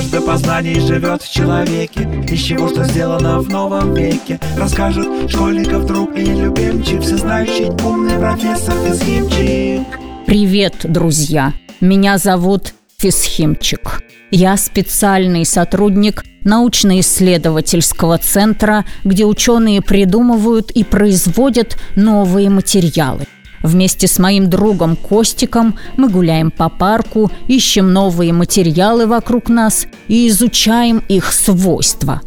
[0.00, 6.16] Жажда познаний живет в человеке Из чего что сделано в новом веке Расскажет школьников друг
[6.16, 9.86] и любимчик Всезнающий умный профессор Физхимчик
[10.24, 11.52] Привет, друзья!
[11.82, 14.02] Меня зовут Физхимчик.
[14.30, 23.26] Я специальный сотрудник научно-исследовательского центра, где ученые придумывают и производят новые материалы.
[23.62, 30.28] Вместе с моим другом Костиком мы гуляем по парку, ищем новые материалы вокруг нас и
[30.28, 32.22] изучаем их свойства.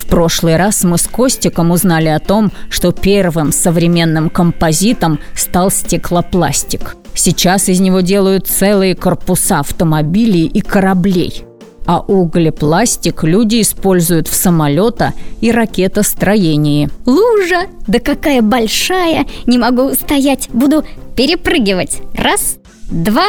[0.00, 6.96] В прошлый раз мы с Костиком узнали о том, что первым современным композитом стал стеклопластик.
[7.14, 11.47] Сейчас из него делают целые корпуса автомобилей и кораблей
[11.88, 16.90] а углепластик люди используют в самолета и ракетостроении.
[17.06, 20.84] Лужа, да какая большая, не могу стоять, буду
[21.16, 22.02] перепрыгивать.
[22.12, 22.58] Раз,
[22.90, 23.28] два,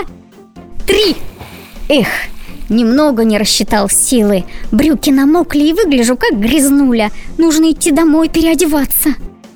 [0.86, 1.16] три.
[1.88, 2.10] Эх,
[2.68, 4.44] немного не рассчитал силы.
[4.74, 7.12] Брюки намокли и выгляжу как грязнуля.
[7.38, 9.12] Нужно идти домой переодеваться.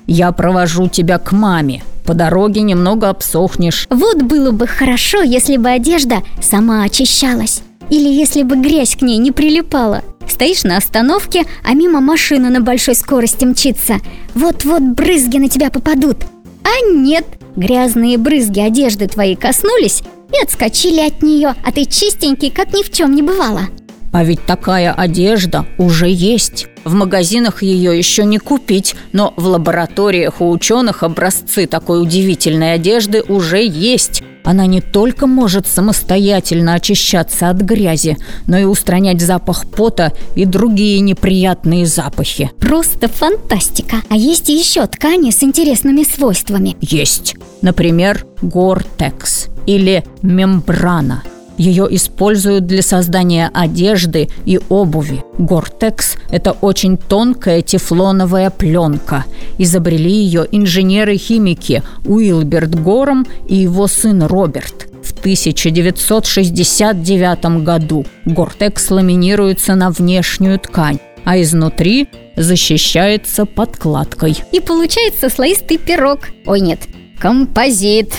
[0.06, 1.84] Я провожу тебя к маме.
[2.06, 3.86] По дороге немного обсохнешь.
[3.90, 7.62] Вот было бы хорошо, если бы одежда сама очищалась.
[7.90, 10.02] Или если бы грязь к ней не прилипала.
[10.28, 13.96] Стоишь на остановке, а мимо машина на большой скорости мчится.
[14.34, 16.24] Вот-вот брызги на тебя попадут.
[16.64, 22.72] А нет, грязные брызги одежды твоей коснулись и отскочили от нее, а ты чистенький, как
[22.72, 23.68] ни в чем не бывало.
[24.12, 26.68] А ведь такая одежда уже есть.
[26.84, 33.22] В магазинах ее еще не купить, но в лабораториях у ученых образцы такой удивительной одежды
[33.22, 34.22] уже есть.
[34.44, 41.00] Она не только может самостоятельно очищаться от грязи, но и устранять запах пота и другие
[41.00, 42.50] неприятные запахи.
[42.60, 43.96] Просто фантастика.
[44.10, 46.76] А есть еще ткани с интересными свойствами.
[46.80, 47.34] Есть.
[47.62, 51.22] Например, Гортекс или мембрана–
[51.58, 55.24] ее используют для создания одежды и обуви.
[55.38, 59.24] Гортекс– это очень тонкая тефлоновая пленка.
[59.58, 64.88] Изобрели ее инженеры-химики Уилберт Гором и его сын Роберт.
[65.02, 74.36] В 1969 году Гортекс ламинируется на внешнюю ткань, а изнутри защищается подкладкой.
[74.50, 76.30] И получается слоистый пирог.
[76.46, 76.80] Ой, нет,
[77.18, 78.12] композит.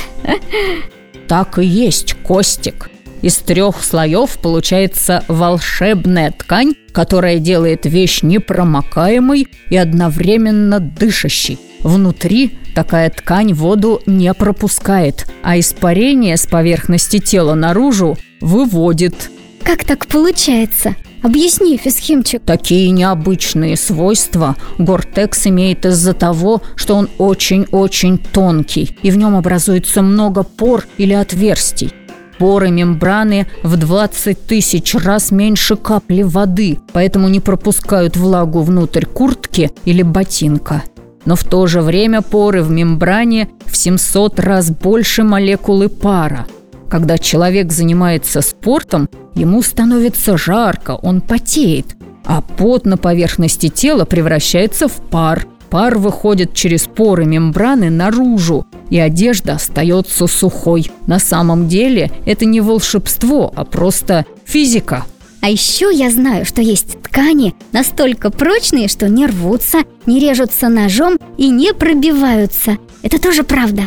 [1.28, 2.90] Так и есть, Костик.
[3.25, 11.58] Из трех слоев получается волшебная ткань, которая делает вещь непромокаемой и одновременно дышащей.
[11.81, 19.31] Внутри такая ткань воду не пропускает, а испарение с поверхности тела наружу выводит.
[19.63, 20.94] Как так получается?
[21.24, 22.44] Объясни, физхимчик.
[22.46, 30.03] Такие необычные свойства Гортекс имеет из-за того, что он очень-очень тонкий, и в нем образуется
[30.03, 31.92] много пор или отверстий.
[32.38, 39.72] Поры мембраны в 20 тысяч раз меньше капли воды, поэтому не пропускают влагу внутрь куртки
[39.85, 40.84] или ботинка.
[41.24, 46.45] Но в то же время поры в мембране в 700 раз больше молекулы пара.
[46.90, 51.95] Когда человек занимается спортом, ему становится жарко, он потеет,
[52.25, 59.00] а пот на поверхности тела превращается в пар– Пар выходит через поры мембраны наружу, и
[59.00, 60.92] одежда остается сухой.
[61.08, 65.06] На самом деле это не волшебство, а просто физика.
[65.42, 71.20] А еще я знаю, что есть ткани настолько прочные, что не рвутся, не режутся ножом
[71.38, 72.78] и не пробиваются.
[73.04, 73.84] Это тоже правда.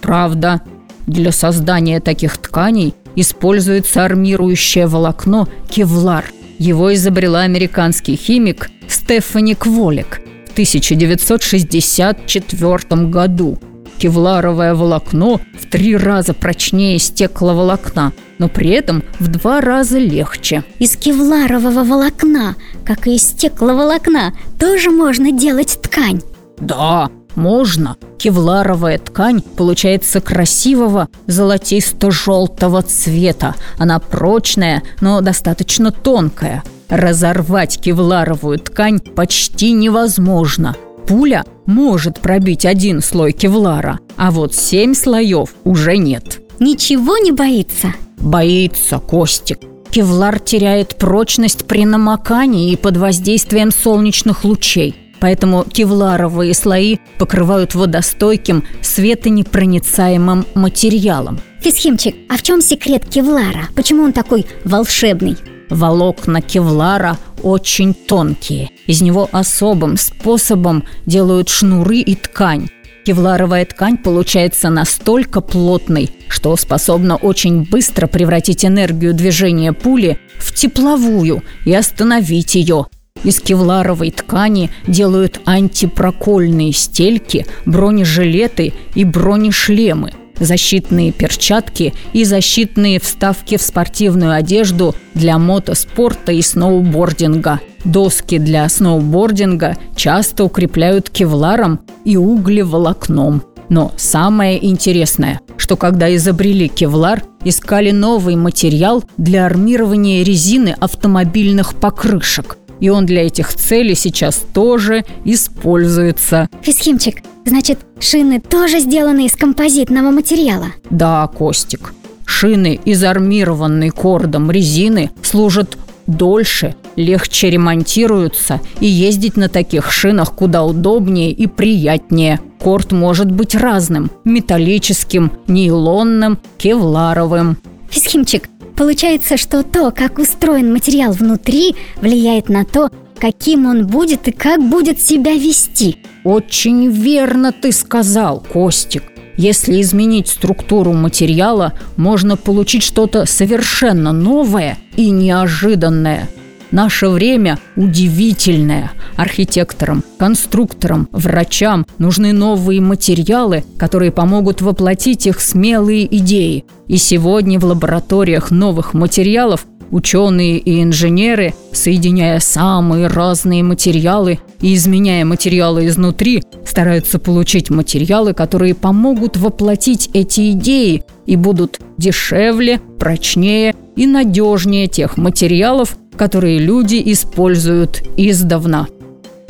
[0.00, 0.62] Правда.
[1.06, 6.24] Для создания таких тканей используется армирующее волокно кевлар.
[6.58, 10.22] Его изобрела американский химик Стефани Кволик–
[10.56, 13.58] 1964 году.
[13.98, 20.64] Кевларовое волокно в три раза прочнее стекловолокна, но при этом в два раза легче.
[20.78, 22.56] Из кевларового волокна,
[22.86, 26.22] как и из стекловолокна, тоже можно делать ткань.
[26.58, 27.98] Да, можно.
[28.16, 33.54] Кевларовая ткань получается красивого золотисто-желтого цвета.
[33.76, 40.76] Она прочная, но достаточно тонкая– Разорвать кевларовую ткань почти невозможно.
[41.06, 46.40] Пуля может пробить один слой кевлара, а вот семь слоев уже нет.
[46.60, 47.92] Ничего не боится?
[48.18, 49.58] Боится Костик.
[49.90, 54.94] Кевлар теряет прочность при намокании и под воздействием солнечных лучей.
[55.20, 61.40] Поэтому кевларовые слои покрывают водостойким, светонепроницаемым материалом.
[61.60, 63.68] Фисхимчик, а в чем секрет кевлара?
[63.74, 65.36] Почему он такой волшебный?
[65.70, 68.70] Волокна кевлара очень тонкие.
[68.86, 72.68] Из него особым способом делают шнуры и ткань.
[73.04, 81.42] Кевларовая ткань получается настолько плотной, что способна очень быстро превратить энергию движения пули в тепловую
[81.64, 82.86] и остановить ее.
[83.22, 93.62] Из кевларовой ткани делают антипрокольные стельки, бронежилеты и бронешлемы– защитные перчатки и защитные вставки в
[93.62, 97.60] спортивную одежду для мотоспорта и сноубординга.
[97.84, 103.42] Доски для сноубординга часто укрепляют кевларом и углеволокном.
[103.68, 112.58] Но самое интересное, что когда изобрели кевлар, искали новый материал для армирования резины автомобильных покрышек.
[112.80, 116.48] И он для этих целей сейчас тоже используется.
[116.62, 120.66] Фисхимчик, значит, шины тоже сделаны из композитного материала?
[120.90, 121.94] Да, Костик.
[122.24, 130.64] Шины из армированной кордом резины служат дольше, легче ремонтируются, и ездить на таких шинах куда
[130.64, 132.40] удобнее и приятнее.
[132.58, 137.58] Корд может быть разным– металлическим, нейлонным, кевларовым.
[137.90, 144.32] Фисхимчик, получается, что то, как устроен материал внутри, влияет на то, каким он будет и
[144.32, 145.96] как будет себя вести.
[146.24, 149.04] Очень верно ты сказал, Костик.
[149.36, 156.28] Если изменить структуру материала, можно получить что-то совершенно новое и неожиданное.
[156.70, 158.92] Наше время удивительное.
[159.16, 166.64] Архитекторам, конструкторам, врачам нужны новые материалы, которые помогут воплотить их смелые идеи.
[166.86, 175.24] И сегодня в лабораториях новых материалов Ученые и инженеры, соединяя самые разные материалы и изменяя
[175.24, 184.06] материалы изнутри, стараются получить материалы, которые помогут воплотить эти идеи и будут дешевле, прочнее и
[184.06, 188.88] надежнее тех материалов, которые люди используют издавна.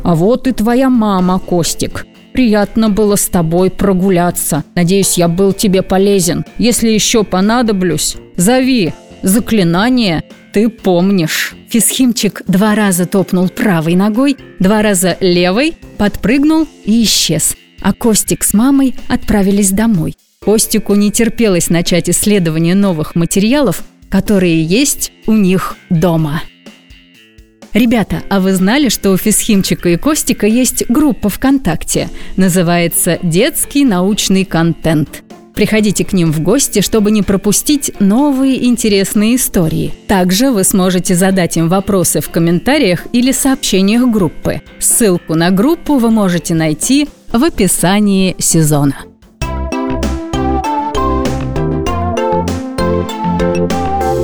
[0.02, 2.06] А вот и твоя мама, Костик.
[2.32, 4.62] Приятно было с тобой прогуляться.
[4.74, 6.44] Надеюсь, я был тебе полезен.
[6.58, 8.92] Если еще понадоблюсь, зови,
[9.26, 10.22] Заклинание
[10.52, 11.54] ты помнишь.
[11.68, 17.56] Фисхимчик два раза топнул правой ногой, два раза левой, подпрыгнул и исчез.
[17.80, 20.16] А Костик с мамой отправились домой.
[20.40, 26.42] Костику не терпелось начать исследование новых материалов, которые есть у них дома.
[27.72, 32.08] Ребята, а вы знали, что у Фисхимчика и Костика есть группа ВКонтакте?
[32.36, 35.22] Называется «Детский научный контент».
[35.54, 39.94] Приходите к ним в гости, чтобы не пропустить новые интересные истории.
[40.06, 44.60] Также вы сможете задать им вопросы в комментариях или сообщениях группы.
[44.78, 48.96] Ссылку на группу вы можете найти в описании сезона.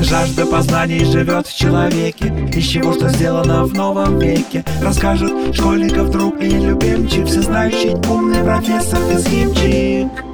[0.00, 4.64] Жажда познаний живет в человеке Из чего что сделано в новом веке.
[4.82, 10.31] Расскажет школьников друг и любимчик Всезнающий умный профессор Физхимчик